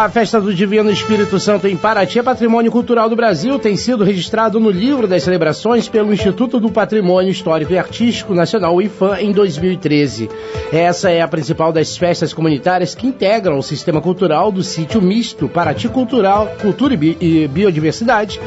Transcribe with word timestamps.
A 0.00 0.08
festa 0.08 0.40
do 0.40 0.54
Divino 0.54 0.90
Espírito 0.90 1.38
Santo 1.38 1.68
em 1.68 1.76
Paraty 1.76 2.18
é 2.18 2.22
patrimônio 2.22 2.72
cultural 2.72 3.06
do 3.06 3.14
Brasil, 3.14 3.58
tem 3.58 3.76
sido 3.76 4.02
registrado 4.02 4.58
no 4.58 4.70
livro 4.70 5.06
das 5.06 5.22
celebrações 5.22 5.90
pelo 5.90 6.10
Instituto 6.10 6.58
do 6.58 6.70
Patrimônio 6.70 7.30
Histórico 7.30 7.74
e 7.74 7.78
Artístico 7.78 8.32
Nacional, 8.34 8.74
o 8.74 8.80
IFAM, 8.80 9.18
em 9.20 9.30
2013. 9.30 10.30
Essa 10.72 11.10
é 11.10 11.20
a 11.20 11.28
principal 11.28 11.70
das 11.70 11.98
festas 11.98 12.32
comunitárias 12.32 12.94
que 12.94 13.06
integram 13.06 13.58
o 13.58 13.62
sistema 13.62 14.00
cultural 14.00 14.50
do 14.50 14.62
sítio 14.62 15.02
misto 15.02 15.50
Paraty 15.50 15.86
Cultural, 15.90 16.50
Cultura 16.62 16.94
e 16.94 17.46
Biodiversidade, 17.46 18.40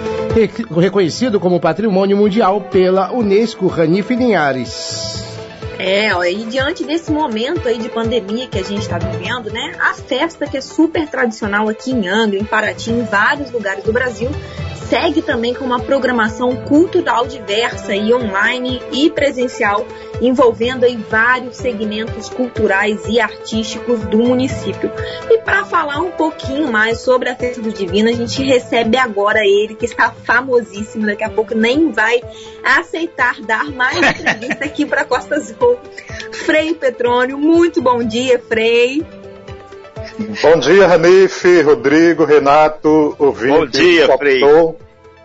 reconhecido 0.75 1.39
como 1.39 1.59
patrimônio 1.59 2.17
mundial 2.17 2.61
pela 2.61 3.13
Unesco 3.13 3.67
Ranife 3.67 4.15
Linhares. 4.15 5.32
É, 5.79 6.13
ó, 6.15 6.23
e 6.23 6.45
diante 6.45 6.83
desse 6.83 7.11
momento 7.11 7.67
aí 7.67 7.77
de 7.77 7.89
pandemia 7.89 8.47
que 8.47 8.59
a 8.59 8.63
gente 8.63 8.81
está 8.81 8.97
vivendo, 8.97 9.51
né? 9.51 9.75
A 9.79 9.93
festa 9.93 10.47
que 10.47 10.57
é 10.57 10.61
super 10.61 11.07
tradicional 11.07 11.67
aqui 11.67 11.91
em 11.91 12.07
Angra, 12.07 12.39
em 12.39 12.43
Paraty, 12.43 12.91
em 12.91 13.03
vários 13.03 13.51
lugares 13.51 13.83
do 13.83 13.91
Brasil, 13.91 14.29
segue 14.89 15.21
também 15.21 15.53
com 15.53 15.65
uma 15.65 15.79
programação 15.79 16.55
cultural 16.55 17.27
diversa 17.27 17.95
e 17.95 18.13
online 18.13 18.81
e 18.91 19.09
presencial, 19.09 19.85
envolvendo 20.21 20.85
aí 20.85 20.95
vários 20.95 21.57
segmentos 21.57 22.29
culturais 22.29 23.01
e 23.07 23.19
artísticos 23.19 24.01
do 24.05 24.17
município. 24.17 24.91
E 25.29 25.39
para 25.39 25.65
falar 25.65 25.99
um 25.99 26.11
pouquinho 26.11 26.71
mais 26.71 26.99
sobre 27.01 27.29
a 27.29 27.35
Festa 27.35 27.61
do 27.61 27.71
Divino, 27.71 28.09
a 28.09 28.13
gente 28.13 28.43
recebe 28.43 28.97
agora 28.97 29.39
ele, 29.43 29.75
que 29.75 29.85
está 29.85 30.11
famosíssimo, 30.11 31.05
daqui 31.05 31.23
a 31.23 31.29
pouco 31.29 31.55
nem 31.55 31.91
vai 31.91 32.21
aceitar 32.63 33.41
dar 33.41 33.71
mais 33.71 33.97
entrevista 34.19 34.65
aqui 34.65 34.85
para 34.85 35.05
Costa 35.05 35.35
Azul. 35.35 35.79
Frei 36.31 36.73
Petrônio, 36.73 37.37
muito 37.37 37.81
bom 37.81 38.03
dia, 38.03 38.39
Frei. 38.39 39.22
Bom 40.41 40.57
dia, 40.57 40.87
Ranife, 40.87 41.61
Rodrigo, 41.61 42.25
Renato, 42.25 43.15
ouvinte. 43.19 43.57
Bom 43.59 43.65
dia. 43.67 44.07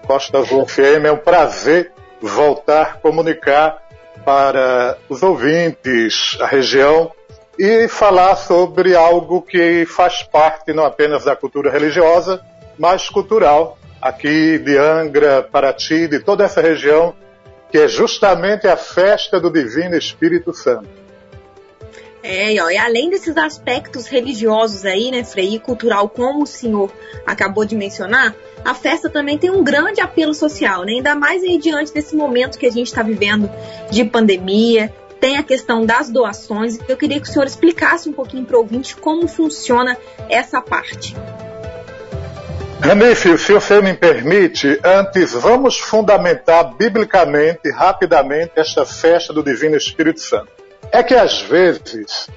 Costa 0.06 0.38
Azul 0.38 0.66
FM. 0.66 1.06
É 1.06 1.12
um 1.12 1.16
prazer 1.16 1.92
voltar 2.20 2.82
a 2.82 2.94
comunicar 2.94 3.78
para 4.24 4.98
os 5.08 5.22
ouvintes, 5.22 6.36
a 6.40 6.46
região, 6.46 7.10
e 7.58 7.88
falar 7.88 8.36
sobre 8.36 8.94
algo 8.94 9.40
que 9.40 9.86
faz 9.86 10.22
parte 10.22 10.72
não 10.72 10.84
apenas 10.84 11.24
da 11.24 11.34
cultura 11.34 11.70
religiosa, 11.70 12.40
mas 12.78 13.08
cultural, 13.08 13.78
aqui 14.02 14.58
de 14.58 14.76
Angra, 14.76 15.42
Paraty, 15.42 16.06
de 16.06 16.20
toda 16.20 16.44
essa 16.44 16.60
região, 16.60 17.14
que 17.70 17.78
é 17.78 17.88
justamente 17.88 18.66
a 18.66 18.76
festa 18.76 19.40
do 19.40 19.50
Divino 19.50 19.96
Espírito 19.96 20.52
Santo. 20.52 21.07
É, 22.30 22.62
ó, 22.62 22.68
e 22.68 22.76
além 22.76 23.08
desses 23.08 23.38
aspectos 23.38 24.06
religiosos 24.06 24.84
aí, 24.84 25.10
né, 25.10 25.24
Frei, 25.24 25.54
e 25.54 25.58
cultural, 25.58 26.10
como 26.10 26.42
o 26.42 26.46
senhor 26.46 26.92
acabou 27.24 27.64
de 27.64 27.74
mencionar, 27.74 28.34
a 28.62 28.74
festa 28.74 29.08
também 29.08 29.38
tem 29.38 29.48
um 29.48 29.64
grande 29.64 30.02
apelo 30.02 30.34
social, 30.34 30.84
né? 30.84 30.92
Ainda 30.92 31.14
mais 31.14 31.42
aí 31.42 31.56
diante 31.56 31.90
desse 31.90 32.14
momento 32.14 32.58
que 32.58 32.66
a 32.66 32.70
gente 32.70 32.88
está 32.88 33.02
vivendo 33.02 33.50
de 33.90 34.04
pandemia, 34.04 34.92
tem 35.18 35.38
a 35.38 35.42
questão 35.42 35.86
das 35.86 36.10
doações. 36.10 36.78
Eu 36.86 36.98
queria 36.98 37.18
que 37.18 37.26
o 37.26 37.32
senhor 37.32 37.46
explicasse 37.46 38.10
um 38.10 38.12
pouquinho 38.12 38.44
para 38.44 38.56
o 38.56 38.60
ouvinte 38.60 38.94
como 38.94 39.26
funciona 39.26 39.96
essa 40.28 40.60
parte. 40.60 41.16
Ranife, 42.82 43.38
se 43.38 43.54
você 43.54 43.80
me 43.80 43.94
permite, 43.94 44.78
antes 44.84 45.32
vamos 45.32 45.78
fundamentar 45.78 46.76
biblicamente, 46.76 47.72
rapidamente, 47.72 48.52
esta 48.54 48.84
festa 48.84 49.32
do 49.32 49.42
Divino 49.42 49.78
Espírito 49.78 50.20
Santo. 50.20 50.57
É 50.90 51.02
que 51.02 51.14
às 51.14 51.42
vezes 51.42 52.28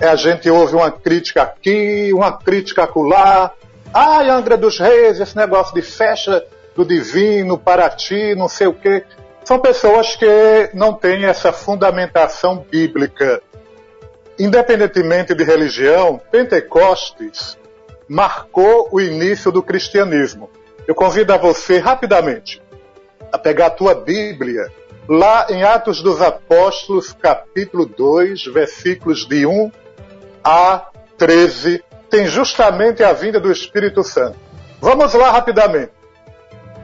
a 0.00 0.16
gente 0.16 0.48
ouve 0.50 0.74
uma 0.74 0.90
crítica 0.90 1.42
aqui, 1.42 2.10
uma 2.12 2.36
crítica 2.36 2.84
acolá. 2.84 3.52
Ai, 3.92 4.28
Angra 4.30 4.56
dos 4.56 4.78
Reis, 4.78 5.20
esse 5.20 5.36
negócio 5.36 5.74
de 5.74 5.82
festa 5.82 6.44
do 6.74 6.84
divino, 6.84 7.58
para 7.58 7.88
ti, 7.90 8.34
não 8.34 8.48
sei 8.48 8.66
o 8.66 8.74
quê. 8.74 9.04
São 9.44 9.58
pessoas 9.58 10.16
que 10.16 10.70
não 10.74 10.92
têm 10.92 11.24
essa 11.24 11.52
fundamentação 11.52 12.64
bíblica. 12.70 13.42
Independentemente 14.38 15.34
de 15.34 15.44
religião, 15.44 16.20
Pentecostes 16.30 17.58
marcou 18.08 18.88
o 18.90 19.00
início 19.00 19.52
do 19.52 19.62
cristianismo. 19.62 20.48
Eu 20.86 20.94
convido 20.94 21.32
a 21.32 21.36
você 21.36 21.78
rapidamente 21.78 22.62
a 23.30 23.38
pegar 23.38 23.66
a 23.66 23.70
tua 23.70 23.94
Bíblia 23.94 24.70
lá 25.10 25.48
em 25.50 25.64
Atos 25.64 26.00
dos 26.00 26.22
Apóstolos, 26.22 27.12
capítulo 27.12 27.84
2, 27.84 28.44
versículos 28.44 29.26
de 29.26 29.44
1 29.44 29.72
a 30.44 30.86
13, 31.18 31.82
tem 32.08 32.28
justamente 32.28 33.02
a 33.02 33.12
vinda 33.12 33.40
do 33.40 33.50
Espírito 33.50 34.04
Santo. 34.04 34.38
Vamos 34.80 35.12
lá 35.14 35.32
rapidamente. 35.32 35.90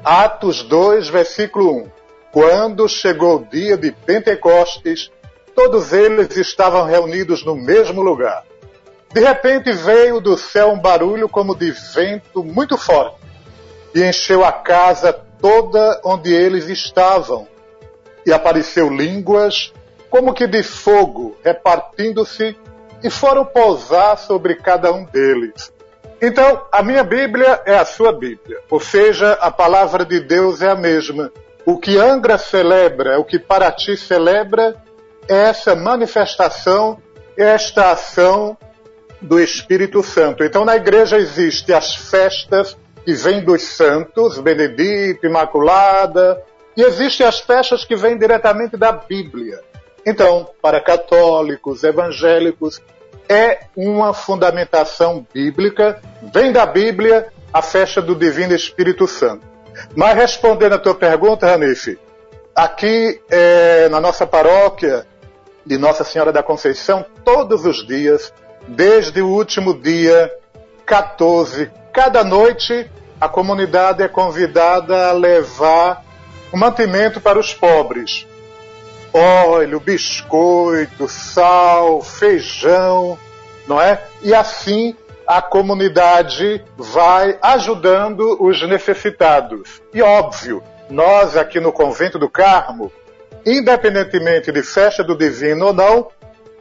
Atos 0.03 0.65
2, 0.65 1.09
versículo 1.09 1.85
1. 1.85 1.91
Quando 2.33 2.89
chegou 2.89 3.37
o 3.37 3.47
dia 3.47 3.77
de 3.77 3.93
Pentecostes, 3.93 5.09
todos 5.55 5.93
eles 5.93 6.37
estavam 6.37 6.85
reunidos 6.85 7.45
no 7.45 7.55
mesmo 7.55 8.03
lugar. 8.03 8.43
De 9.15 9.21
repente 9.21 9.71
veio 9.71 10.21
do 10.21 10.37
céu 10.37 10.73
um 10.73 10.81
barulho 10.81 11.29
como 11.29 11.55
de 11.55 11.71
vento 11.71 12.43
muito 12.43 12.77
forte 12.77 13.21
e 13.95 14.03
encheu 14.03 14.45
a 14.45 14.51
casa 14.51 15.13
toda 15.41 16.01
onde 16.05 16.35
eles 16.35 16.69
estavam 16.69 17.47
e 18.27 18.33
apareceu 18.33 18.91
línguas 18.91 19.73
como 20.11 20.35
que 20.35 20.47
de 20.47 20.63
fogo, 20.63 21.37
repartindo-se, 21.45 22.57
e 23.03 23.11
foram 23.11 23.45
pousar 23.45 24.19
sobre 24.19 24.57
cada 24.57 24.93
um 24.93 25.05
deles. 25.05 25.73
Então, 26.21 26.63
a 26.73 26.83
minha 26.83 27.05
Bíblia 27.05 27.61
é 27.67 27.77
a 27.77 27.85
sua 27.85 28.13
Bíblia, 28.13 28.59
ou 28.71 28.81
seja, 28.81 29.33
a 29.35 29.51
palavra 29.51 30.05
de 30.05 30.19
Deus 30.19 30.63
é 30.63 30.71
a 30.71 30.75
mesma. 30.75 31.31
O 31.65 31.79
que 31.79 31.99
Angra 31.99 32.39
celebra, 32.39 33.19
o 33.21 33.25
que 33.25 33.39
Paraty 33.39 33.97
celebra, 33.97 34.77
é 35.29 35.49
essa 35.49 35.75
manifestação, 35.75 36.99
esta 37.37 37.91
ação 37.91 38.57
do 39.21 39.39
Espírito 39.39 40.03
Santo. 40.03 40.43
Então, 40.43 40.65
na 40.65 40.77
igreja 40.77 41.19
existem 41.19 41.75
as 41.75 41.95
festas 41.95 42.77
que 43.05 43.13
vêm 43.13 43.45
dos 43.45 43.63
santos, 43.63 44.39
Benedito, 44.39 45.27
Imaculada, 45.27 46.43
e 46.77 46.83
existem 46.83 47.27
as 47.27 47.41
festas 47.41 47.85
que 47.85 47.97
vêm 47.97 48.19
diretamente 48.19 48.77
da 48.77 48.93
Bíblia. 48.93 49.61
Então, 50.05 50.49
para 50.61 50.81
católicos, 50.81 51.83
evangélicos, 51.83 52.81
é 53.29 53.61
uma 53.75 54.13
fundamentação 54.15 55.27
bíblica, 55.33 56.01
vem 56.33 56.53
da 56.53 56.65
Bíblia 56.65 57.33
a 57.53 57.61
festa 57.63 58.01
do 58.01 58.15
Divino 58.15 58.55
Espírito 58.55 59.09
Santo. 59.09 59.45
Mas 59.97 60.15
respondendo 60.15 60.75
a 60.75 60.79
tua 60.79 60.95
pergunta, 60.95 61.47
Ranife, 61.47 61.99
aqui 62.55 63.21
é, 63.29 63.89
na 63.89 64.01
nossa 64.01 64.27
paróquia 64.27 65.07
de 65.65 65.77
Nossa 65.77 66.05
Senhora 66.05 66.33
da 66.33 66.43
Conceição, 66.43 67.05
todos 67.25 67.67
os 67.67 67.85
dias, 67.85 68.33
desde 68.69 69.21
o 69.21 69.29
último 69.29 69.75
dia 69.75 70.33
14, 70.85 71.71
cada 71.93 72.23
noite, 72.23 72.89
a 73.21 73.29
comunidade 73.29 74.03
é 74.03 74.09
convidada 74.09 75.09
a 75.09 75.13
levar 75.13 76.06
o 76.53 76.57
mantimento 76.57 77.21
para 77.21 77.39
os 77.39 77.53
pobres. 77.53 78.27
Óleo, 79.13 79.81
biscoito, 79.81 81.09
sal, 81.09 82.03
feijão, 82.03 83.19
não 83.67 83.81
é? 83.81 84.03
E 84.23 84.35
assim 84.35 84.95
a 85.27 85.43
comunidade 85.43 86.65
vai 86.77 87.37
ajudando 87.43 88.37
os 88.41 88.63
necessitados. 88.69 89.83
E 89.93 90.01
óbvio, 90.01 90.63
nós 90.89 91.37
aqui 91.37 91.59
no 91.59 91.73
Convento 91.73 92.19
do 92.19 92.29
Carmo, 92.29 92.93
independentemente 93.45 94.53
de 94.53 94.63
festa 94.63 95.03
do 95.03 95.17
divino 95.17 95.67
ou 95.67 95.73
não, 95.73 96.09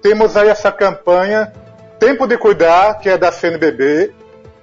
temos 0.01 0.35
aí 0.35 0.49
essa 0.49 0.71
campanha 0.71 1.53
Tempo 1.99 2.27
de 2.27 2.37
Cuidar, 2.37 2.99
que 2.99 3.09
é 3.09 3.17
da 3.17 3.31
CNBB, 3.31 4.13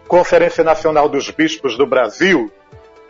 Conferência 0.06 0.62
Nacional 0.62 1.08
dos 1.08 1.30
Bispos 1.30 1.76
do 1.78 1.86
Brasil, 1.86 2.52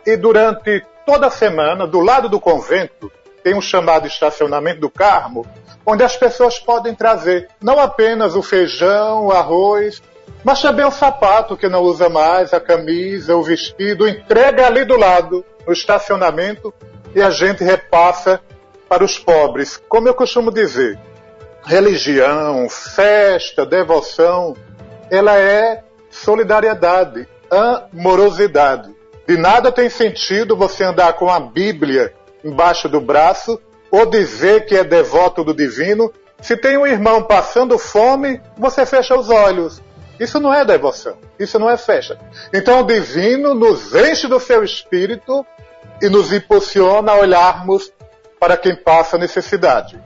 e 0.05 0.15
durante 0.15 0.83
toda 1.05 1.29
semana, 1.29 1.85
do 1.85 1.99
lado 1.99 2.29
do 2.29 2.39
convento, 2.39 3.11
tem 3.43 3.53
um 3.53 3.61
chamado 3.61 4.07
estacionamento 4.07 4.79
do 4.79 4.89
Carmo, 4.89 5.45
onde 5.85 6.03
as 6.03 6.15
pessoas 6.15 6.59
podem 6.59 6.95
trazer 6.95 7.49
não 7.61 7.79
apenas 7.79 8.35
o 8.35 8.41
feijão, 8.41 9.25
o 9.25 9.31
arroz, 9.31 10.01
mas 10.43 10.61
também 10.61 10.85
o 10.85 10.91
sapato 10.91 11.57
que 11.57 11.67
não 11.67 11.81
usa 11.81 12.09
mais, 12.09 12.53
a 12.53 12.59
camisa, 12.59 13.35
o 13.35 13.43
vestido, 13.43 14.07
entrega 14.07 14.65
ali 14.65 14.85
do 14.85 14.97
lado, 14.97 15.45
no 15.65 15.73
estacionamento, 15.73 16.73
e 17.15 17.21
a 17.21 17.29
gente 17.29 17.63
repassa 17.63 18.41
para 18.89 19.03
os 19.03 19.17
pobres. 19.17 19.81
Como 19.87 20.07
eu 20.07 20.13
costumo 20.13 20.51
dizer, 20.51 20.99
religião, 21.63 22.67
festa, 22.69 23.65
devoção, 23.65 24.55
ela 25.09 25.37
é 25.37 25.83
solidariedade, 26.09 27.27
amorosidade. 27.49 28.93
De 29.27 29.37
nada 29.37 29.71
tem 29.71 29.89
sentido 29.89 30.55
você 30.55 30.83
andar 30.83 31.13
com 31.13 31.29
a 31.29 31.39
Bíblia 31.39 32.13
embaixo 32.43 32.89
do 32.89 32.99
braço 32.99 33.59
ou 33.89 34.05
dizer 34.05 34.65
que 34.65 34.75
é 34.75 34.83
devoto 34.83 35.43
do 35.43 35.53
divino. 35.53 36.11
Se 36.41 36.57
tem 36.57 36.77
um 36.77 36.85
irmão 36.85 37.23
passando 37.23 37.77
fome, 37.77 38.41
você 38.57 38.85
fecha 38.85 39.15
os 39.15 39.29
olhos. 39.29 39.81
Isso 40.19 40.39
não 40.39 40.53
é 40.53 40.63
devoção, 40.63 41.17
isso 41.39 41.57
não 41.57 41.69
é 41.69 41.77
festa. 41.77 42.19
Então 42.53 42.81
o 42.81 42.85
divino 42.85 43.53
nos 43.53 43.95
enche 43.95 44.27
do 44.27 44.39
seu 44.39 44.63
espírito 44.63 45.45
e 46.01 46.09
nos 46.09 46.31
impulsiona 46.33 47.13
a 47.13 47.17
olharmos 47.17 47.91
para 48.39 48.57
quem 48.57 48.75
passa 48.75 49.17
necessidade. 49.17 49.99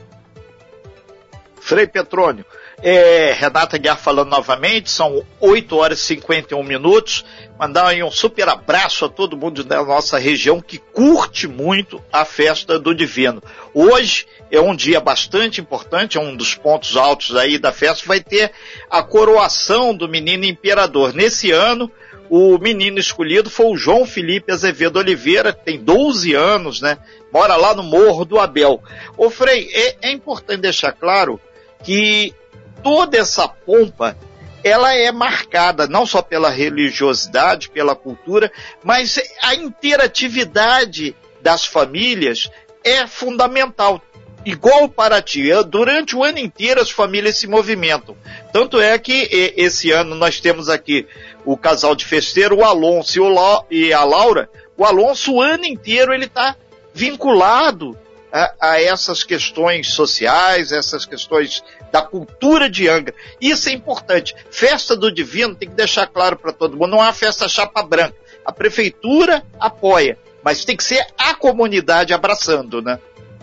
Frei 1.59 1.87
Petrônio, 1.87 2.45
é, 2.81 3.33
Renata 3.33 3.77
Guiar 3.77 3.97
falando 3.97 4.29
novamente, 4.29 4.91
são 4.91 5.25
8 5.39 5.75
horas 5.75 6.00
e 6.00 6.03
51 6.03 6.62
minutos. 6.63 7.25
Mandar 7.57 7.95
um 7.95 8.12
super 8.12 8.47
abraço 8.47 9.06
a 9.06 9.09
todo 9.09 9.35
mundo 9.35 9.63
da 9.63 9.83
nossa 9.83 10.19
região 10.19 10.62
que 10.62 10.77
curte 10.77 11.47
muito 11.47 12.03
a 12.13 12.24
festa 12.24 12.77
do 12.77 12.94
Divino. 12.94 13.41
Hoje 13.74 14.27
é 14.51 14.62
um 14.62 14.75
dia 14.75 15.00
bastante 15.00 15.59
importante, 15.59 16.18
é 16.18 16.21
um 16.21 16.35
dos 16.35 16.53
pontos 16.53 16.95
altos 16.95 17.35
aí 17.35 17.57
da 17.57 17.71
festa, 17.71 18.07
vai 18.07 18.19
ter 18.19 18.51
a 18.89 19.01
coroação 19.01 19.95
do 19.95 20.07
menino 20.07 20.45
imperador. 20.45 21.15
Nesse 21.15 21.51
ano, 21.51 21.91
o 22.29 22.59
menino 22.59 23.00
escolhido 23.00 23.50
foi 23.50 23.65
o 23.65 23.77
João 23.77 24.06
Felipe 24.06 24.51
Azevedo 24.51 25.00
Oliveira, 25.00 25.51
que 25.51 25.65
tem 25.65 25.79
12 25.79 26.35
anos, 26.35 26.79
né? 26.79 27.00
Mora 27.33 27.56
lá 27.56 27.74
no 27.74 27.81
Morro 27.81 28.24
do 28.24 28.38
Abel. 28.38 28.83
Ô 29.18 29.31
Frei, 29.31 29.68
é, 29.74 30.09
é 30.09 30.12
importante 30.12 30.62
deixar 30.62 30.91
claro 30.91 31.41
que 31.83 32.35
toda 32.83 33.18
essa 33.18 33.47
pompa 33.47 34.18
ela 34.63 34.94
é 34.94 35.12
marcada 35.12 35.88
não 35.88 36.06
só 36.06 36.21
pela 36.21 36.50
religiosidade, 36.50 37.69
pela 37.69 37.95
cultura, 37.95 38.51
mas 38.83 39.19
a 39.41 39.56
interatividade 39.56 41.15
das 41.41 41.65
famílias 41.65 42.50
é 42.83 43.07
fundamental. 43.07 44.01
Igual 44.45 44.88
para 44.88 45.21
ti, 45.21 45.50
durante 45.68 46.15
o 46.15 46.24
ano 46.24 46.39
inteiro 46.39 46.81
as 46.81 46.89
famílias 46.89 47.38
se 47.38 47.47
movimentam. 47.47 48.15
Tanto 48.53 48.79
é 48.79 48.97
que 48.97 49.27
esse 49.57 49.91
ano 49.91 50.15
nós 50.15 50.39
temos 50.39 50.69
aqui 50.69 51.06
o 51.44 51.57
casal 51.57 51.95
de 51.95 52.06
festeiro, 52.06 52.57
o 52.57 52.63
Alonso 52.63 53.19
e 53.69 53.94
a 53.94 54.03
Laura. 54.03 54.50
O 54.77 54.85
Alonso 54.85 55.33
o 55.33 55.41
ano 55.41 55.65
inteiro 55.65 56.13
ele 56.13 56.25
está 56.25 56.56
vinculado 56.94 57.97
a, 58.31 58.53
a, 58.59 58.81
essas 58.81 59.24
questões 59.24 59.91
sociais, 59.94 60.71
essas 60.71 61.06
questões 61.06 61.63
da 61.92 62.01
cultura 62.01 62.69
de 62.69 62.88
Angra. 62.88 63.13
Isso 63.39 63.69
é 63.69 63.72
importante. 63.72 64.36
Festa 64.51 64.95
do 64.95 65.12
Divino 65.12 65.56
tem 65.56 65.69
que 65.69 65.75
deixar 65.75 66.07
claro 66.07 66.38
para 66.38 66.51
todo 66.51 66.78
mundo, 66.78 66.92
não 66.92 67.00
é 67.00 67.04
uma 67.07 67.13
festa 67.13 67.48
chapa 67.48 67.81
branca. 67.84 68.16
A 68.45 68.51
prefeitura 68.51 69.44
apoia, 69.60 70.18
mas 70.44 70.63
tem 70.63 70.75
que 70.75 70.84
ser 70.84 71.06
a 71.18 71.34
comunidade 71.34 72.13
abraçando, 72.13 72.81
né? 72.81 73.00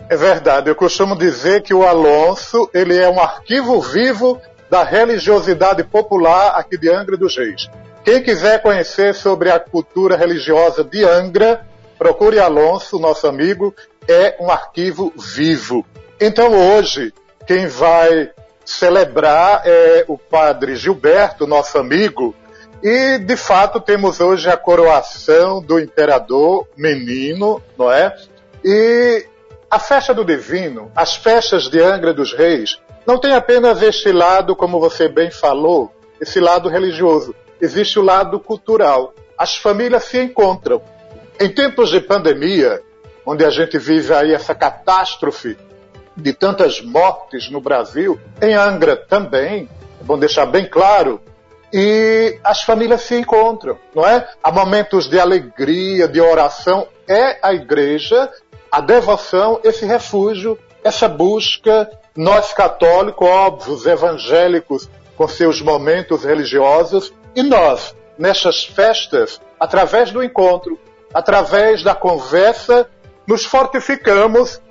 É 0.09 0.15
verdade. 0.15 0.69
Eu 0.69 0.75
costumo 0.75 1.17
dizer 1.17 1.63
que 1.63 1.73
o 1.73 1.83
Alonso 1.83 2.69
ele 2.73 2.95
é 2.97 3.09
um 3.09 3.19
arquivo 3.19 3.81
vivo 3.81 4.39
da 4.69 4.83
religiosidade 4.83 5.83
popular 5.83 6.49
aqui 6.55 6.77
de 6.77 6.89
Angra 6.89 7.17
dos 7.17 7.35
Reis. 7.37 7.69
Quem 8.03 8.21
quiser 8.21 8.61
conhecer 8.61 9.15
sobre 9.15 9.49
a 9.49 9.59
cultura 9.59 10.15
religiosa 10.15 10.83
de 10.83 11.03
Angra, 11.03 11.65
procure 11.97 12.39
Alonso, 12.39 12.99
nosso 12.99 13.25
amigo, 13.27 13.73
é 14.07 14.35
um 14.39 14.51
arquivo 14.51 15.11
vivo. 15.17 15.83
Então 16.19 16.53
hoje, 16.53 17.11
quem 17.45 17.67
vai 17.67 18.31
celebrar 18.65 19.61
é 19.65 20.05
o 20.07 20.17
padre 20.17 20.75
Gilberto, 20.75 21.45
nosso 21.45 21.77
amigo, 21.77 22.35
e 22.81 23.19
de 23.19 23.37
fato 23.37 23.79
temos 23.79 24.19
hoje 24.19 24.49
a 24.49 24.57
coroação 24.57 25.61
do 25.61 25.79
imperador 25.79 26.67
menino, 26.75 27.61
não 27.77 27.91
é? 27.91 28.15
E 28.63 29.25
a 29.69 29.79
festa 29.79 30.13
do 30.13 30.25
divino, 30.25 30.91
as 30.95 31.15
festas 31.15 31.69
de 31.69 31.79
Angra 31.81 32.13
dos 32.13 32.33
Reis, 32.33 32.79
não 33.05 33.19
tem 33.19 33.33
apenas 33.33 33.81
este 33.81 34.11
lado, 34.11 34.55
como 34.55 34.79
você 34.79 35.07
bem 35.07 35.29
falou, 35.29 35.91
esse 36.19 36.39
lado 36.39 36.69
religioso. 36.69 37.35
Existe 37.61 37.99
o 37.99 38.01
lado 38.03 38.39
cultural. 38.39 39.13
As 39.37 39.55
famílias 39.55 40.05
se 40.05 40.19
encontram. 40.19 40.81
Em 41.39 41.49
tempos 41.49 41.89
de 41.89 41.99
pandemia, 41.99 42.81
onde 43.25 43.45
a 43.45 43.49
gente 43.49 43.77
vive 43.77 44.13
aí 44.13 44.33
essa 44.33 44.55
catástrofe 44.55 45.57
de 46.15 46.33
tantas 46.33 46.81
mortes 46.81 47.49
no 47.49 47.59
Brasil, 47.59 48.19
em 48.41 48.53
Angra 48.53 48.95
também, 48.95 49.69
é 49.99 50.03
bom 50.03 50.17
deixar 50.17 50.45
bem 50.45 50.67
claro, 50.69 51.19
e 51.73 52.39
as 52.43 52.61
famílias 52.61 53.01
se 53.01 53.15
encontram, 53.15 53.77
não 53.93 54.07
é? 54.07 54.27
Há 54.41 54.51
momentos 54.51 55.09
de 55.09 55.19
alegria, 55.19 56.07
de 56.07 56.21
oração, 56.21 56.87
é 57.07 57.37
a 57.41 57.53
igreja, 57.53 58.31
a 58.71 58.79
devoção, 58.79 59.59
esse 59.63 59.85
refúgio, 59.85 60.57
essa 60.83 61.07
busca, 61.07 61.89
nós 62.15 62.53
católicos, 62.53 63.27
óbvios, 63.27 63.85
evangélicos, 63.85 64.89
com 65.17 65.27
seus 65.27 65.61
momentos 65.61 66.23
religiosos, 66.23 67.13
e 67.35 67.43
nós, 67.43 67.95
nessas 68.17 68.63
festas, 68.63 69.41
através 69.59 70.11
do 70.11 70.23
encontro, 70.23 70.79
através 71.13 71.83
da 71.83 71.95
conversa, 71.95 72.87
nos 73.27 73.45
fortificamos 73.45 74.61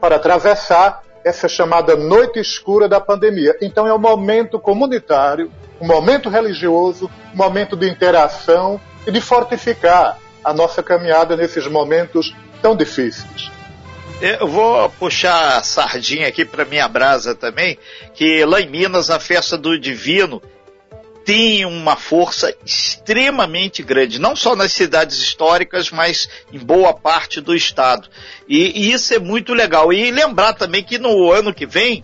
para 0.00 0.16
atravessar 0.16 1.02
essa 1.24 1.48
chamada 1.48 1.94
noite 1.96 2.38
escura 2.38 2.88
da 2.88 3.00
pandemia. 3.00 3.56
Então 3.60 3.86
é 3.86 3.92
um 3.92 3.98
momento 3.98 4.58
comunitário, 4.58 5.50
um 5.80 5.86
momento 5.86 6.28
religioso, 6.28 7.10
um 7.34 7.36
momento 7.36 7.76
de 7.76 7.88
interação 7.88 8.80
e 9.06 9.10
de 9.10 9.20
fortificar 9.20 10.18
a 10.42 10.52
nossa 10.52 10.82
caminhada 10.82 11.36
nesses 11.36 11.66
momentos 11.66 12.34
tão 12.62 12.74
difíceis. 12.74 13.50
Eu 14.20 14.46
vou 14.46 14.90
puxar 14.90 15.56
a 15.56 15.62
sardinha 15.62 16.28
aqui 16.28 16.44
para 16.44 16.64
minha 16.64 16.86
brasa 16.86 17.34
também, 17.34 17.78
que 18.12 18.44
lá 18.44 18.60
em 18.60 18.68
Minas 18.68 19.10
a 19.10 19.18
festa 19.18 19.56
do 19.56 19.78
Divino 19.78 20.42
tem 21.24 21.64
uma 21.64 21.96
força 21.96 22.54
extremamente 22.64 23.82
grande, 23.82 24.18
não 24.18 24.34
só 24.34 24.56
nas 24.56 24.72
cidades 24.72 25.18
históricas, 25.18 25.90
mas 25.90 26.28
em 26.52 26.58
boa 26.58 26.92
parte 26.92 27.40
do 27.40 27.54
estado. 27.54 28.08
E, 28.48 28.80
e 28.80 28.92
isso 28.92 29.14
é 29.14 29.18
muito 29.18 29.54
legal. 29.54 29.92
E 29.92 30.10
lembrar 30.10 30.54
também 30.54 30.82
que 30.82 30.98
no 30.98 31.30
ano 31.30 31.54
que 31.54 31.66
vem, 31.66 32.02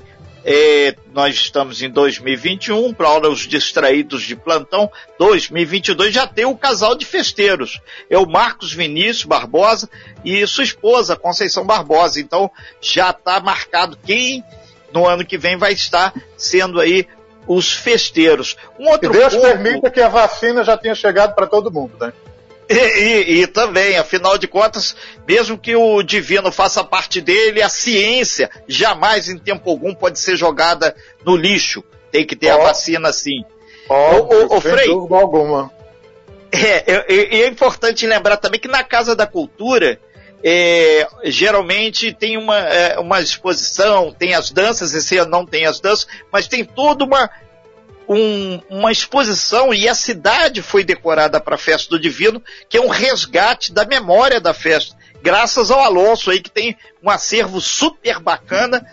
é, 0.48 0.94
nós 1.12 1.34
estamos 1.34 1.82
em 1.82 1.90
2021, 1.90 2.94
para 2.94 3.28
os 3.28 3.48
distraídos 3.48 4.22
de 4.22 4.36
plantão, 4.36 4.88
2022 5.18 6.14
já 6.14 6.24
tem 6.24 6.44
o 6.44 6.56
casal 6.56 6.96
de 6.96 7.04
festeiros. 7.04 7.80
É 8.08 8.16
o 8.16 8.26
Marcos 8.26 8.72
Vinícius 8.72 9.24
Barbosa 9.24 9.90
e 10.24 10.46
sua 10.46 10.62
esposa, 10.62 11.16
Conceição 11.16 11.66
Barbosa. 11.66 12.20
Então 12.20 12.48
já 12.80 13.10
está 13.10 13.40
marcado 13.40 13.98
quem 14.06 14.44
no 14.92 15.04
ano 15.04 15.26
que 15.26 15.36
vem 15.36 15.56
vai 15.56 15.72
estar 15.72 16.14
sendo 16.36 16.80
aí 16.80 17.08
os 17.46 17.72
festeiros. 17.72 18.56
Um 18.78 18.88
outro 18.88 19.10
e 19.10 19.18
Deus 19.18 19.34
permita 19.36 19.90
que 19.90 20.00
a 20.00 20.08
vacina 20.08 20.64
já 20.64 20.76
tenha 20.76 20.94
chegado 20.94 21.34
para 21.34 21.46
todo 21.46 21.70
mundo, 21.70 21.92
né? 22.00 22.12
E, 22.68 22.74
e, 22.74 23.42
e, 23.42 23.46
também, 23.46 23.96
afinal 23.96 24.36
de 24.36 24.48
contas, 24.48 24.96
mesmo 25.26 25.56
que 25.56 25.76
o 25.76 26.02
divino 26.02 26.50
faça 26.50 26.82
parte 26.82 27.20
dele, 27.20 27.62
a 27.62 27.68
ciência 27.68 28.50
jamais 28.66 29.28
em 29.28 29.38
tempo 29.38 29.70
algum 29.70 29.94
pode 29.94 30.18
ser 30.18 30.36
jogada 30.36 30.94
no 31.24 31.36
lixo. 31.36 31.84
Tem 32.10 32.26
que 32.26 32.34
ter 32.34 32.52
oh. 32.52 32.60
a 32.60 32.64
vacina 32.64 33.12
sim. 33.12 33.44
Óbvio, 33.88 34.48
o, 34.48 34.56
o, 34.56 34.60
Frei, 34.60 34.86
dúvida 34.86 35.16
alguma. 35.16 35.70
É, 36.50 36.92
é, 36.92 37.40
é, 37.42 37.46
importante 37.46 38.06
lembrar 38.06 38.36
também 38.36 38.58
que 38.58 38.68
na 38.68 38.82
Casa 38.82 39.14
da 39.14 39.26
Cultura, 39.26 40.00
é, 40.42 41.06
geralmente 41.24 42.12
tem 42.12 42.36
uma, 42.36 42.58
é, 42.58 42.98
uma 42.98 43.20
exposição, 43.20 44.14
tem 44.16 44.34
as 44.34 44.50
danças, 44.50 44.94
esse 44.94 45.16
ano 45.18 45.30
não 45.30 45.46
tem 45.46 45.66
as 45.66 45.80
danças, 45.80 46.06
mas 46.30 46.46
tem 46.46 46.64
toda 46.64 47.04
uma, 47.04 47.30
um, 48.08 48.60
uma 48.70 48.92
exposição 48.92 49.72
e 49.72 49.88
a 49.88 49.94
cidade 49.94 50.62
foi 50.62 50.84
decorada 50.84 51.40
para 51.40 51.56
a 51.56 51.58
festa 51.58 51.90
do 51.90 51.98
Divino, 51.98 52.42
que 52.68 52.76
é 52.76 52.80
um 52.80 52.88
resgate 52.88 53.72
da 53.72 53.84
memória 53.84 54.40
da 54.40 54.54
festa, 54.54 54.96
graças 55.22 55.70
ao 55.70 55.80
Alonso 55.80 56.30
aí 56.30 56.40
que 56.40 56.50
tem 56.50 56.76
um 57.02 57.10
acervo 57.10 57.60
super 57.60 58.20
bacana 58.20 58.86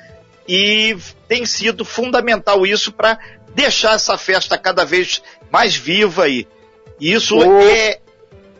e 0.48 0.98
tem 1.28 1.46
sido 1.46 1.86
fundamental 1.86 2.66
isso 2.66 2.92
para 2.92 3.18
deixar 3.54 3.96
essa 3.96 4.18
festa 4.18 4.58
cada 4.58 4.84
vez 4.84 5.22
mais 5.52 5.76
viva 5.76 6.24
aí. 6.24 6.48
E 7.00 7.14
isso 7.14 7.38
o... 7.38 7.62
é 7.62 8.00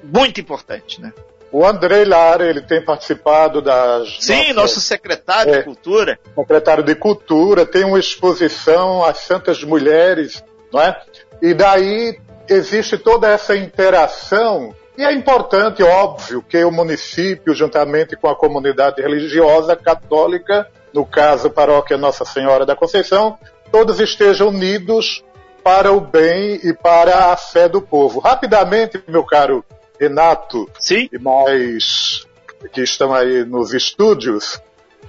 muito 0.04 0.40
importante, 0.40 1.02
né? 1.02 1.14
O 1.54 1.64
Andrei 1.64 2.04
Lara, 2.04 2.50
ele 2.50 2.62
tem 2.62 2.82
participado 2.82 3.62
das. 3.62 4.18
Sim, 4.20 4.54
nossas, 4.54 4.56
nosso 4.56 4.82
secretário 4.82 5.54
é, 5.54 5.60
de 5.60 5.64
Cultura. 5.64 6.20
Secretário 6.34 6.84
de 6.84 6.96
Cultura, 6.96 7.64
tem 7.64 7.84
uma 7.84 8.00
exposição 8.00 9.06
às 9.06 9.20
Santas 9.20 9.64
Mulheres, 9.64 10.44
não 10.74 10.82
é? 10.82 11.00
E 11.40 11.54
daí 11.54 12.18
existe 12.50 12.98
toda 12.98 13.30
essa 13.30 13.56
interação. 13.56 14.74
E 14.98 15.06
é 15.06 15.14
importante, 15.14 15.84
óbvio, 15.84 16.42
que 16.42 16.64
o 16.64 16.72
município, 16.72 17.54
juntamente 17.54 18.16
com 18.16 18.28
a 18.28 18.36
comunidade 18.36 19.00
religiosa 19.00 19.76
católica, 19.76 20.68
no 20.92 21.06
caso, 21.06 21.48
a 21.50 21.52
paróquia 21.52 22.00
Nossa 22.00 22.26
Senhora 22.26 22.66
da 22.66 22.76
Conceição, 22.76 23.38
todos 23.72 24.00
estejam 24.00 24.48
unidos 24.48 25.24
para 25.64 25.92
o 25.92 26.02
bem 26.02 26.60
e 26.64 26.74
para 26.74 27.32
a 27.32 27.38
fé 27.38 27.70
do 27.70 27.80
povo. 27.80 28.20
Rapidamente, 28.20 29.02
meu 29.08 29.24
caro 29.24 29.64
Renato 30.04 30.70
Sim? 30.80 31.08
e 31.12 31.18
mais 31.18 32.28
que 32.74 32.82
estão 32.82 33.14
aí 33.14 33.46
nos 33.46 33.74
estúdios, 33.74 34.60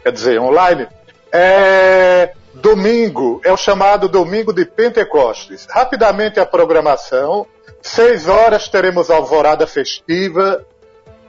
quer 0.02 0.12
dizer, 0.12 0.40
online. 0.40 0.86
É, 1.32 2.32
domingo 2.54 3.40
é 3.44 3.52
o 3.52 3.56
chamado 3.56 4.08
Domingo 4.08 4.52
de 4.52 4.64
Pentecostes. 4.64 5.66
Rapidamente 5.68 6.38
a 6.38 6.46
programação. 6.46 7.46
Seis 7.82 8.28
horas 8.28 8.68
teremos 8.68 9.10
alvorada 9.10 9.66
festiva. 9.66 10.64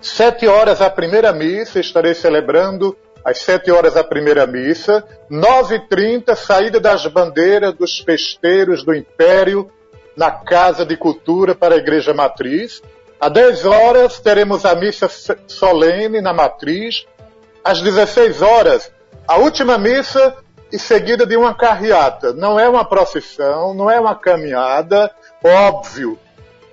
Sete 0.01 0.47
horas 0.47 0.81
a 0.81 0.89
primeira 0.89 1.31
missa, 1.31 1.79
estarei 1.79 2.13
celebrando 2.13 2.95
às 3.23 3.39
sete 3.39 3.71
horas 3.71 3.97
a 3.97 4.03
primeira 4.03 4.45
missa. 4.45 5.03
Nove 5.27 5.75
e 5.75 5.87
trinta, 5.87 6.35
saída 6.35 6.79
das 6.79 7.07
bandeiras 7.07 7.73
dos 7.73 7.99
festeiros 7.99 8.83
do 8.83 8.93
Império 8.93 9.71
na 10.15 10.31
Casa 10.31 10.85
de 10.85 10.95
Cultura 10.95 11.55
para 11.55 11.75
a 11.75 11.77
Igreja 11.77 12.13
Matriz. 12.13 12.81
Às 13.25 13.31
10 13.31 13.65
horas 13.65 14.19
teremos 14.19 14.65
a 14.65 14.75
missa 14.75 15.09
solene 15.47 16.21
na 16.21 16.31
Matriz. 16.31 17.07
Às 17.63 17.81
16 17.81 18.43
horas, 18.43 18.91
a 19.27 19.37
última 19.37 19.79
missa 19.79 20.35
e 20.71 20.77
seguida 20.77 21.25
de 21.25 21.35
uma 21.35 21.55
carreata. 21.55 22.33
Não 22.33 22.59
é 22.59 22.69
uma 22.69 22.85
procissão, 22.85 23.73
não 23.73 23.89
é 23.89 23.99
uma 23.99 24.13
caminhada, 24.13 25.09
óbvio, 25.43 26.19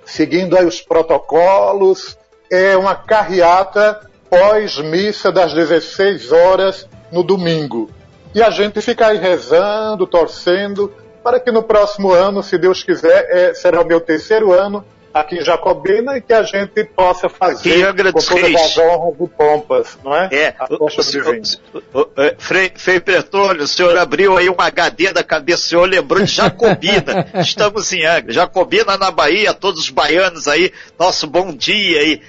seguindo 0.05 0.55
aí 0.55 0.63
os 0.63 0.79
protocolos, 0.79 2.19
é 2.51 2.77
uma 2.77 2.93
carreata 2.93 4.07
pós-missa 4.29 5.31
das 5.31 5.55
16 5.55 6.31
horas 6.31 6.87
no 7.11 7.23
domingo. 7.23 7.89
E 8.35 8.43
a 8.43 8.51
gente 8.51 8.79
fica 8.79 9.07
aí 9.07 9.17
rezando, 9.17 10.05
torcendo, 10.05 10.93
para 11.23 11.39
que 11.39 11.51
no 11.51 11.63
próximo 11.63 12.11
ano, 12.11 12.43
se 12.43 12.59
Deus 12.59 12.83
quiser, 12.83 13.27
é, 13.31 13.55
será 13.55 13.81
o 13.81 13.85
meu 13.87 13.99
terceiro 13.99 14.53
ano 14.53 14.85
aqui 15.13 15.35
em 15.35 15.43
Jacobina 15.43 16.17
e 16.17 16.21
que 16.21 16.33
a 16.33 16.43
gente 16.43 16.83
possa 16.85 17.29
fazer 17.29 17.93
com 18.11 18.19
todas 18.19 18.55
as 18.55 18.77
honras 18.77 19.15
e 19.19 19.27
pompas, 19.27 19.97
não 20.03 20.15
é? 20.15 20.29
É. 20.31 20.55
O, 20.71 20.85
o, 20.85 22.01
o, 22.01 22.09
é, 22.17 22.35
Frei, 22.37 22.71
Frei 22.75 22.99
Petróleo, 22.99 23.63
o 23.63 23.67
senhor 23.67 23.95
abriu 23.97 24.37
aí 24.37 24.49
um 24.49 24.55
HD 24.57 25.13
da 25.13 25.23
cabeça, 25.23 25.63
o 25.63 25.67
senhor 25.69 25.85
lembrou 25.85 26.23
de 26.23 26.31
Jacobina. 26.31 27.27
Estamos 27.39 27.93
em 27.93 28.05
Angra. 28.05 28.33
Jacobina 28.33 28.97
na 28.97 29.11
Bahia, 29.11 29.53
todos 29.53 29.81
os 29.81 29.89
baianos 29.89 30.47
aí, 30.47 30.71
nosso 30.97 31.27
bom 31.27 31.53
dia 31.53 31.99
aí. 31.99 32.21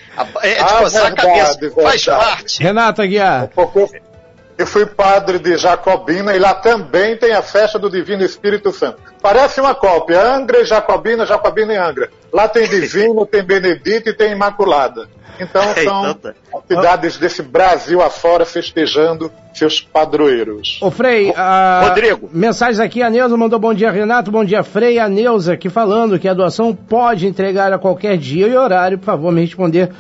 É 0.43 0.55
de 0.55 0.61
ah, 0.61 0.79
coçar 0.79 1.07
a 1.07 1.15
cabeça, 1.15 1.59
verdade. 1.59 1.83
faz 1.83 2.05
parte. 2.05 2.63
Renata 2.63 3.07
Guiar. 3.07 3.45
Um 3.57 4.14
eu 4.57 4.67
fui 4.67 4.87
padre 4.87 5.39
de 5.39 5.57
Jacobina 5.57 6.35
e 6.35 6.39
lá 6.39 6.55
também 6.55 7.17
tem 7.17 7.33
a 7.33 7.43
festa 7.43 7.79
do 7.79 7.91
Divino 7.91 8.25
Espírito 8.25 8.73
Santo. 8.73 8.99
Parece 9.21 9.61
uma 9.61 9.75
cópia, 9.75 10.23
Angra 10.23 10.61
e 10.61 10.65
Jacobina, 10.65 11.27
Jacobina 11.27 11.75
e 11.75 11.77
Angra. 11.77 12.11
Lá 12.33 12.47
tem 12.49 12.69
Divino, 12.69 13.27
tem 13.27 13.43
Benedito 13.43 14.11
e 14.11 14.15
tem 14.15 14.33
Imaculada. 14.33 15.09
Então 15.41 15.63
são 15.75 16.11
então 16.11 16.15
tá. 16.15 16.35
cidades 16.69 17.19
desse 17.19 17.43
Brasil 17.43 18.01
afora 18.01 18.47
festejando 18.47 19.33
seus 19.53 19.81
padroeiros. 19.81 20.79
Ô 20.81 20.93
Frei, 20.93 21.33
a... 21.37 21.87
Rodrigo. 21.89 22.31
Mensagens 22.33 22.79
aqui, 22.79 23.03
a 23.03 23.11
Neuza 23.11 23.37
mandou 23.37 23.59
bom 23.59 23.75
dia 23.75 23.91
Renato, 23.91 24.31
bom 24.31 24.45
dia 24.45 24.63
Frei, 24.63 24.99
a 24.99 25.09
Neuza 25.09 25.55
aqui 25.55 25.69
falando 25.69 26.19
que 26.21 26.29
a 26.29 26.35
doação 26.35 26.73
pode 26.73 27.27
entregar 27.27 27.73
a 27.73 27.79
qualquer 27.79 28.17
dia 28.17 28.47
e 28.47 28.57
horário, 28.57 28.99
por 28.99 29.07
favor 29.07 29.33
me 29.33 29.41
responder 29.41 29.91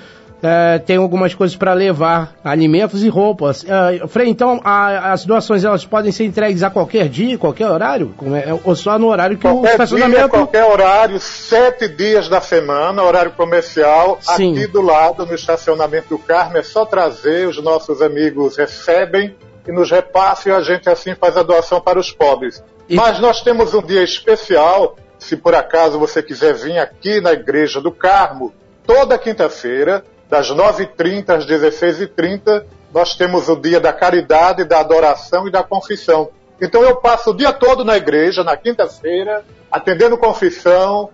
é, 0.43 0.79
tem 0.79 0.97
algumas 0.97 1.35
coisas 1.35 1.57
para 1.57 1.73
levar, 1.73 2.35
alimentos 2.45 3.03
e 3.03 3.09
roupas. 3.09 3.65
É, 3.65 4.07
Frei, 4.07 4.29
então 4.29 4.61
a, 4.63 5.13
as 5.13 5.25
doações 5.25 5.65
elas 5.65 5.85
podem 5.87 6.13
ser 6.13 6.25
entregues 6.25 6.63
a 6.63 6.71
qualquer 6.71 7.09
dia, 7.09 7.39
qualquer 7.39 7.69
horário? 7.69 8.15
É, 8.45 8.53
ou 8.63 8.77
só 8.77 8.99
no 8.99 9.09
horário 9.09 9.37
que 9.37 9.43
qualquer 9.43 9.69
o 9.69 9.71
estacionamento... 9.71 10.21
Dia, 10.21 10.29
qualquer 10.29 10.65
horário, 10.65 11.19
sete 11.19 11.89
dias 11.89 12.29
da 12.29 12.41
semana, 12.41 13.03
horário 13.03 13.33
comercial, 13.33 14.19
Sim. 14.21 14.53
aqui 14.53 14.67
do 14.67 14.83
lado, 14.83 15.25
no 15.25 15.35
estacionamento 15.35 16.09
do 16.11 16.19
Carmo, 16.19 16.59
é 16.59 16.63
só 16.63 16.85
trazer, 16.85 17.49
os 17.49 17.63
nossos 17.63 18.03
amigos 18.03 18.57
recebem 18.57 19.35
e 19.67 19.73
nos 19.73 19.91
repassam 19.91 20.53
e 20.53 20.55
a 20.55 20.61
gente 20.61 20.89
assim 20.91 21.15
faz 21.15 21.37
a 21.37 21.43
doação 21.43 21.81
para 21.81 21.99
os 21.99 22.13
pobres. 22.13 22.63
E... 22.89 22.97
Mas 22.97 23.19
nós 23.19 23.41
temos 23.41 23.73
um 23.73 23.83
dia 23.83 24.03
especial, 24.03 24.97
se 25.19 25.37
por 25.37 25.55
acaso 25.55 25.99
você 25.99 26.23
quiser 26.23 26.55
vir 26.55 26.79
aqui 26.79 27.21
na 27.21 27.33
Igreja 27.33 27.81
do 27.81 27.91
Carmo, 27.91 28.53
toda 28.87 29.17
quinta-feira, 29.17 30.05
das 30.29 30.51
9h30 30.51 31.31
às 31.31 31.47
16h30, 31.47 32.65
nós 32.93 33.15
temos 33.15 33.49
o 33.49 33.57
dia 33.57 33.81
da 33.81 33.93
caridade, 33.93 34.65
da 34.65 34.81
adoração 34.81 35.47
e 35.49 35.51
da 35.51 35.63
confissão. 35.63 36.31
Então 36.61 36.83
eu 36.83 36.97
passo 36.97 37.31
o 37.31 37.37
dia 37.37 37.53
todo 37.53 37.85
na 37.85 37.97
igreja, 37.97 38.45
na 38.45 38.57
quinta-feira, 38.57 39.45
atendendo 39.71 40.17
confissão, 40.17 41.11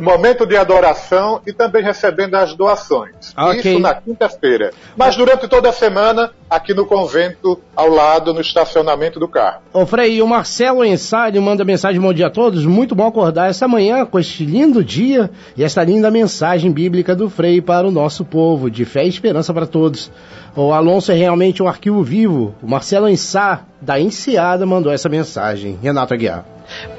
momento 0.00 0.46
de 0.46 0.56
adoração 0.56 1.40
e 1.46 1.52
também 1.52 1.82
recebendo 1.82 2.34
as 2.34 2.54
doações. 2.54 3.34
Okay. 3.36 3.72
Isso 3.72 3.78
na 3.80 3.94
quinta-feira. 3.94 4.72
Mas 4.96 5.16
durante 5.16 5.48
toda 5.48 5.68
a 5.68 5.72
semana, 5.72 6.32
aqui 6.48 6.72
no 6.72 6.86
convento, 6.86 7.60
ao 7.74 7.88
lado, 7.88 8.32
no 8.32 8.40
estacionamento 8.40 9.18
do 9.18 9.28
carro. 9.28 9.62
Ô 9.72 9.84
Frei, 9.84 10.22
o 10.22 10.26
Marcelo 10.26 10.84
Ensário 10.84 11.40
manda 11.42 11.64
mensagem 11.64 12.00
bom 12.00 12.12
dia 12.12 12.28
a 12.28 12.30
todos. 12.30 12.64
Muito 12.64 12.94
bom 12.94 13.06
acordar 13.06 13.50
essa 13.50 13.66
manhã 13.66 14.06
com 14.06 14.18
este 14.18 14.44
lindo 14.44 14.82
dia 14.82 15.30
e 15.56 15.64
esta 15.64 15.82
linda 15.84 16.10
mensagem 16.10 16.70
bíblica 16.70 17.14
do 17.14 17.28
Frei 17.28 17.60
para 17.60 17.86
o 17.86 17.90
nosso 17.90 18.24
povo, 18.24 18.70
de 18.70 18.84
fé 18.84 19.04
e 19.04 19.08
esperança 19.08 19.52
para 19.52 19.66
todos. 19.66 20.10
O 20.54 20.72
Alonso 20.72 21.12
é 21.12 21.14
realmente 21.14 21.62
um 21.62 21.68
arquivo 21.68 22.02
vivo. 22.02 22.54
O 22.62 22.66
Marcelo 22.68 23.08
Ensá, 23.08 23.64
da 23.80 24.00
Enseada, 24.00 24.64
mandou 24.64 24.90
essa 24.90 25.08
mensagem. 25.08 25.78
Renato 25.82 26.14
Aguiar. 26.14 26.46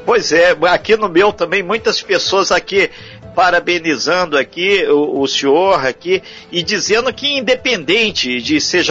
Pois 0.05 0.31
é, 0.31 0.55
aqui 0.69 0.95
no 0.95 1.09
meu 1.09 1.33
também 1.33 1.61
muitas 1.61 2.01
pessoas 2.01 2.51
aqui 2.51 2.89
parabenizando 3.37 4.35
aqui 4.35 4.83
o, 4.87 5.21
o, 5.21 5.27
senhor 5.27 5.85
aqui 5.85 6.23
e 6.51 6.63
dizendo 6.63 7.13
que 7.13 7.37
independente 7.37 8.41
de 8.41 8.59
ser 8.59 8.81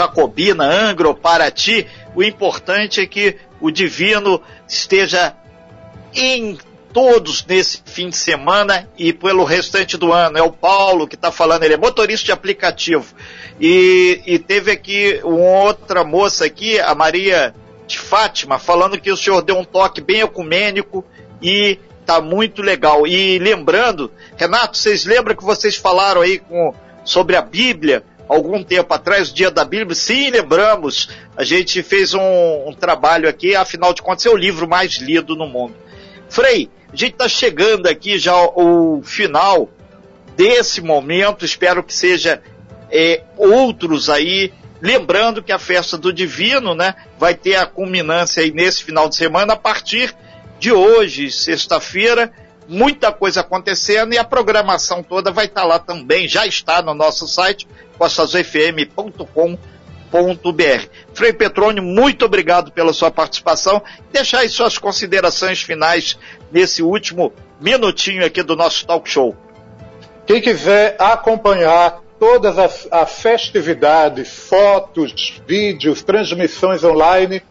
Jacobina, 0.46 0.64
Angra 0.64 1.08
ou 1.08 1.14
Paraty, 1.14 1.86
o 2.14 2.22
importante 2.22 3.00
é 3.00 3.06
que 3.06 3.36
o 3.60 3.70
divino 3.70 4.40
esteja 4.68 5.34
em 6.14 6.58
todos 6.92 7.44
nesse 7.44 7.82
fim 7.84 8.08
de 8.08 8.16
semana 8.16 8.88
e 8.96 9.12
pelo 9.12 9.44
restante 9.44 9.96
do 9.96 10.12
ano. 10.12 10.38
É 10.38 10.42
o 10.42 10.52
Paulo 10.52 11.06
que 11.06 11.14
está 11.14 11.30
falando, 11.30 11.64
ele 11.64 11.74
é 11.74 11.76
motorista 11.76 12.26
de 12.26 12.32
aplicativo. 12.32 13.14
E, 13.60 14.20
e 14.26 14.38
teve 14.38 14.70
aqui 14.70 15.20
uma 15.24 15.64
outra 15.64 16.04
moça 16.04 16.44
aqui, 16.44 16.78
a 16.78 16.94
Maria 16.94 17.54
de 17.86 17.98
Fátima, 17.98 18.58
falando 18.58 19.00
que 19.00 19.10
o 19.10 19.16
senhor 19.16 19.42
deu 19.42 19.58
um 19.58 19.64
toque 19.64 20.00
bem 20.00 20.20
ecumênico 20.20 21.04
e 21.40 21.78
tá 22.04 22.20
muito 22.20 22.62
legal. 22.62 23.06
E 23.06 23.38
lembrando, 23.38 24.10
Renato, 24.36 24.76
vocês 24.76 25.04
lembram 25.04 25.36
que 25.36 25.44
vocês 25.44 25.76
falaram 25.76 26.22
aí 26.22 26.38
com, 26.38 26.74
sobre 27.04 27.36
a 27.36 27.42
Bíblia 27.42 28.02
algum 28.28 28.62
tempo 28.62 28.92
atrás, 28.92 29.30
o 29.30 29.34
dia 29.34 29.50
da 29.50 29.64
Bíblia? 29.64 29.94
Sim, 29.94 30.30
lembramos. 30.30 31.08
A 31.36 31.44
gente 31.44 31.82
fez 31.82 32.14
um, 32.14 32.68
um 32.68 32.72
trabalho 32.72 33.28
aqui, 33.28 33.54
afinal 33.54 33.92
de 33.92 34.02
contas 34.02 34.26
é 34.26 34.30
o 34.30 34.36
livro 34.36 34.68
mais 34.68 34.94
lido 34.94 35.36
no 35.36 35.46
mundo. 35.46 35.74
Frei, 36.28 36.68
a 36.92 36.96
gente 36.96 37.12
está 37.12 37.28
chegando 37.28 37.86
aqui 37.86 38.18
já 38.18 38.32
ao, 38.32 39.00
final 39.02 39.68
desse 40.36 40.80
momento, 40.80 41.44
espero 41.44 41.82
que 41.82 41.94
seja 41.94 42.42
é, 42.90 43.22
outros 43.36 44.10
aí 44.10 44.52
Lembrando 44.80 45.42
que 45.42 45.52
a 45.52 45.58
festa 45.58 45.96
do 45.96 46.12
Divino, 46.12 46.74
né, 46.74 46.94
vai 47.18 47.34
ter 47.34 47.56
a 47.56 47.66
culminância 47.66 48.42
aí 48.42 48.52
nesse 48.52 48.84
final 48.84 49.08
de 49.08 49.16
semana 49.16 49.54
a 49.54 49.56
partir 49.56 50.14
de 50.58 50.72
hoje, 50.72 51.30
sexta-feira, 51.30 52.32
muita 52.68 53.12
coisa 53.12 53.40
acontecendo 53.40 54.12
e 54.12 54.18
a 54.18 54.24
programação 54.24 55.02
toda 55.02 55.30
vai 55.30 55.46
estar 55.46 55.64
lá 55.64 55.78
também, 55.78 56.28
já 56.28 56.46
está 56.46 56.82
no 56.82 56.94
nosso 56.94 57.26
site, 57.26 57.66
costasufm.com.br. 57.98 60.88
Frei 61.14 61.32
Petrônio, 61.32 61.82
muito 61.82 62.24
obrigado 62.24 62.72
pela 62.72 62.92
sua 62.92 63.10
participação. 63.10 63.82
Deixar 64.12 64.40
aí 64.40 64.48
suas 64.48 64.78
considerações 64.78 65.62
finais 65.62 66.18
nesse 66.50 66.82
último 66.82 67.32
minutinho 67.60 68.24
aqui 68.24 68.42
do 68.42 68.56
nosso 68.56 68.86
talk 68.86 69.08
show. 69.08 69.36
Quem 70.26 70.40
quiser 70.40 70.96
acompanhar 70.98 72.00
todas 72.18 72.58
as, 72.58 72.88
as 72.90 73.20
festividades, 73.20 74.28
fotos, 74.28 75.40
vídeos, 75.46 76.02
transmissões 76.02 76.82
online, 76.82 77.42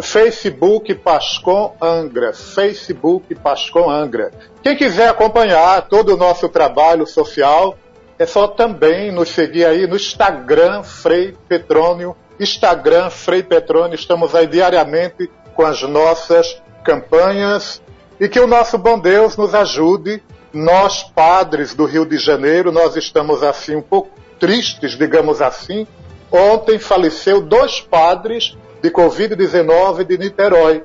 Facebook 0.00 0.94
Pascom 0.94 1.74
Angra, 1.80 2.32
Facebook 2.32 3.34
Pascom 3.34 3.90
Angra. 3.90 4.30
Quem 4.62 4.76
quiser 4.76 5.08
acompanhar 5.08 5.88
todo 5.88 6.14
o 6.14 6.16
nosso 6.16 6.48
trabalho 6.48 7.06
social, 7.06 7.76
é 8.18 8.24
só 8.24 8.46
também 8.46 9.10
nos 9.10 9.30
seguir 9.30 9.64
aí 9.64 9.86
no 9.86 9.96
Instagram 9.96 10.82
Frei 10.82 11.36
Petrônio, 11.48 12.16
Instagram 12.38 13.10
Frei 13.10 13.42
Petrônio, 13.42 13.94
estamos 13.94 14.34
aí 14.34 14.46
diariamente 14.46 15.30
com 15.54 15.66
as 15.66 15.82
nossas 15.82 16.62
campanhas 16.84 17.82
e 18.20 18.28
que 18.28 18.40
o 18.40 18.46
nosso 18.46 18.78
bom 18.78 18.98
Deus 18.98 19.36
nos 19.36 19.54
ajude 19.54 20.22
nós, 20.52 21.02
padres 21.02 21.74
do 21.74 21.86
Rio 21.86 22.04
de 22.04 22.18
Janeiro, 22.18 22.70
nós 22.70 22.94
estamos 22.94 23.42
assim 23.42 23.76
um 23.76 23.82
pouco 23.82 24.10
tristes, 24.38 24.98
digamos 24.98 25.40
assim. 25.40 25.86
Ontem 26.30 26.78
faleceu 26.78 27.40
dois 27.40 27.80
padres 27.80 28.56
de 28.82 28.90
Covid-19 28.90 30.04
de 30.04 30.18
Niterói. 30.18 30.82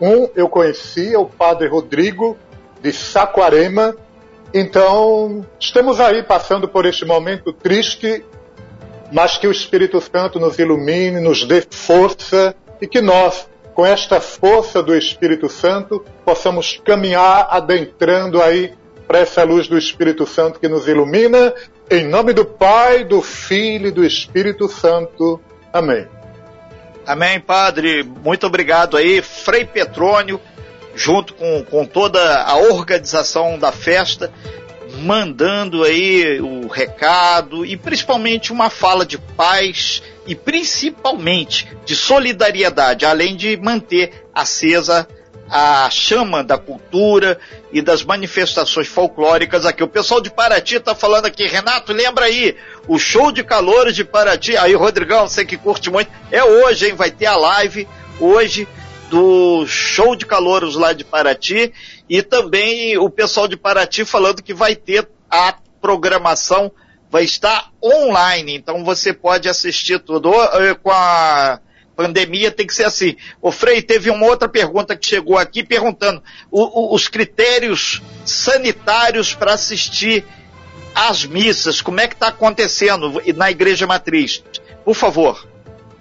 Um 0.00 0.28
eu 0.34 0.48
conhecia, 0.48 1.18
o 1.18 1.26
padre 1.26 1.68
Rodrigo, 1.68 2.38
de 2.80 2.92
Saquarema. 2.92 3.94
Então, 4.54 5.44
estamos 5.58 6.00
aí 6.00 6.22
passando 6.22 6.68
por 6.68 6.86
este 6.86 7.04
momento 7.04 7.52
triste, 7.52 8.24
mas 9.12 9.36
que 9.36 9.46
o 9.46 9.50
Espírito 9.50 10.00
Santo 10.00 10.38
nos 10.38 10.58
ilumine, 10.58 11.20
nos 11.20 11.44
dê 11.44 11.62
força 11.68 12.54
e 12.80 12.86
que 12.86 13.00
nós, 13.00 13.48
com 13.74 13.84
esta 13.84 14.20
força 14.20 14.82
do 14.82 14.96
Espírito 14.96 15.48
Santo, 15.48 16.04
possamos 16.24 16.80
caminhar 16.84 17.48
adentrando 17.50 18.40
aí 18.40 18.72
para 19.06 19.18
essa 19.18 19.42
luz 19.42 19.66
do 19.66 19.76
Espírito 19.76 20.24
Santo 20.24 20.60
que 20.60 20.68
nos 20.68 20.86
ilumina, 20.86 21.52
em 21.90 22.06
nome 22.06 22.32
do 22.32 22.44
Pai, 22.44 23.04
do 23.04 23.20
Filho 23.20 23.88
e 23.88 23.90
do 23.90 24.04
Espírito 24.04 24.68
Santo. 24.68 25.40
Amém. 25.72 26.19
Amém, 27.06 27.40
Padre. 27.40 28.02
Muito 28.02 28.46
obrigado 28.46 28.96
aí, 28.96 29.22
Frei 29.22 29.64
Petrônio, 29.64 30.40
junto 30.94 31.34
com, 31.34 31.64
com 31.64 31.84
toda 31.84 32.42
a 32.42 32.56
organização 32.56 33.58
da 33.58 33.72
festa, 33.72 34.32
mandando 34.98 35.82
aí 35.82 36.40
o 36.40 36.66
recado 36.68 37.64
e 37.64 37.76
principalmente 37.76 38.52
uma 38.52 38.68
fala 38.68 39.04
de 39.06 39.18
paz 39.18 40.02
e 40.26 40.34
principalmente 40.34 41.68
de 41.84 41.96
solidariedade, 41.96 43.06
além 43.06 43.34
de 43.34 43.56
manter 43.56 44.26
acesa 44.34 45.08
a 45.08 45.19
chama 45.90 46.44
da 46.44 46.56
cultura 46.56 47.38
e 47.72 47.82
das 47.82 48.04
manifestações 48.04 48.86
folclóricas 48.86 49.66
aqui. 49.66 49.82
O 49.82 49.88
pessoal 49.88 50.20
de 50.20 50.30
Paraty 50.30 50.76
está 50.76 50.94
falando 50.94 51.26
aqui, 51.26 51.46
Renato, 51.46 51.92
lembra 51.92 52.26
aí, 52.26 52.56
o 52.86 52.98
show 52.98 53.32
de 53.32 53.42
calores 53.42 53.94
de 53.94 54.04
Paraty. 54.04 54.56
Aí, 54.56 54.74
Rodrigão, 54.74 55.28
você 55.28 55.44
que 55.44 55.56
curte 55.56 55.90
muito, 55.90 56.10
é 56.30 56.44
hoje, 56.44 56.88
hein? 56.88 56.94
Vai 56.94 57.10
ter 57.10 57.26
a 57.26 57.36
live 57.36 57.88
hoje 58.20 58.68
do 59.08 59.66
show 59.66 60.14
de 60.14 60.24
calouros 60.24 60.76
lá 60.76 60.92
de 60.92 61.04
Paraty 61.04 61.72
e 62.08 62.22
também 62.22 62.96
o 62.96 63.10
pessoal 63.10 63.48
de 63.48 63.56
Paraty 63.56 64.04
falando 64.04 64.42
que 64.42 64.54
vai 64.54 64.76
ter 64.76 65.08
a 65.28 65.54
programação, 65.80 66.70
vai 67.10 67.24
estar 67.24 67.70
online, 67.82 68.54
então 68.54 68.84
você 68.84 69.12
pode 69.12 69.48
assistir 69.48 69.98
tudo 69.98 70.30
com 70.82 70.90
a 70.92 71.58
pandemia 72.00 72.50
tem 72.50 72.66
que 72.66 72.74
ser 72.74 72.84
assim. 72.84 73.14
O 73.42 73.52
Frei, 73.52 73.82
teve 73.82 74.08
uma 74.08 74.24
outra 74.24 74.48
pergunta 74.48 74.96
que 74.96 75.06
chegou 75.06 75.36
aqui 75.36 75.62
perguntando 75.62 76.22
o, 76.50 76.62
o, 76.62 76.94
os 76.94 77.08
critérios 77.08 78.00
sanitários 78.24 79.34
para 79.34 79.52
assistir 79.52 80.24
às 80.94 81.26
missas, 81.26 81.82
como 81.82 82.00
é 82.00 82.08
que 82.08 82.14
está 82.14 82.28
acontecendo 82.28 83.20
na 83.36 83.50
Igreja 83.50 83.86
Matriz? 83.86 84.42
Por 84.82 84.94
favor. 84.94 85.46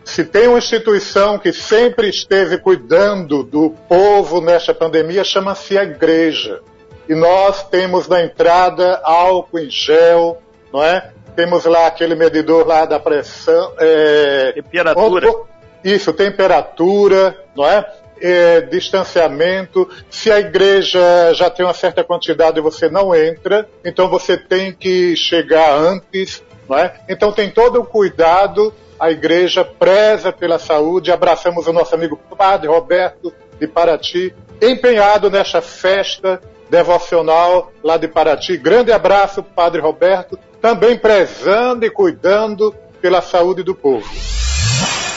Se 0.05 0.23
tem 0.23 0.47
uma 0.47 0.57
instituição 0.57 1.37
que 1.37 1.51
sempre 1.51 2.07
esteve 2.07 2.57
cuidando 2.57 3.43
do 3.43 3.71
povo 3.87 4.39
nesta 4.39 4.73
pandemia, 4.73 5.23
chama-se 5.25 5.77
a 5.77 5.83
Igreja. 5.83 6.61
E 7.09 7.13
nós 7.13 7.67
temos 7.69 8.07
na 8.07 8.23
entrada 8.23 9.01
álcool 9.03 9.59
em 9.59 9.69
gel, 9.69 10.41
não 10.73 10.81
é? 10.81 11.11
Temos 11.35 11.65
lá 11.65 11.87
aquele 11.87 12.15
medidor 12.15 12.65
lá 12.65 12.85
da 12.85 12.99
pressão. 12.99 13.73
É, 13.77 14.53
Temperatura. 14.53 15.48
Isso, 15.83 16.13
temperatura, 16.13 17.37
não 17.55 17.65
é? 17.65 17.85
é? 18.21 18.61
distanciamento. 18.61 19.89
Se 20.09 20.31
a 20.31 20.39
igreja 20.39 21.33
já 21.33 21.49
tem 21.49 21.65
uma 21.65 21.73
certa 21.73 22.03
quantidade 22.03 22.59
e 22.59 22.61
você 22.61 22.89
não 22.89 23.15
entra, 23.15 23.67
então 23.83 24.09
você 24.09 24.37
tem 24.37 24.73
que 24.73 25.15
chegar 25.15 25.73
antes, 25.73 26.43
não 26.67 26.77
é? 26.77 26.93
Então 27.07 27.31
tem 27.31 27.49
todo 27.49 27.79
o 27.79 27.85
cuidado. 27.85 28.73
A 28.99 29.11
igreja 29.11 29.63
preza 29.63 30.31
pela 30.31 30.59
saúde. 30.59 31.11
Abraçamos 31.11 31.67
o 31.67 31.73
nosso 31.73 31.95
amigo 31.95 32.19
Padre 32.37 32.67
Roberto 32.67 33.33
de 33.59 33.67
Paraty, 33.67 34.33
empenhado 34.61 35.29
nesta 35.29 35.61
festa 35.61 36.41
devocional 36.69 37.71
lá 37.83 37.97
de 37.97 38.07
Paraty. 38.07 38.57
Grande 38.57 38.91
abraço, 38.91 39.43
Padre 39.43 39.81
Roberto, 39.81 40.37
também 40.61 40.97
prezando 40.97 41.85
e 41.85 41.89
cuidando 41.89 42.73
pela 43.01 43.21
saúde 43.21 43.63
do 43.63 43.75
povo. 43.75 44.07